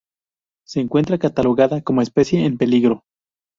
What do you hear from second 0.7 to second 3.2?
encuentre catalogada como especie en peligro.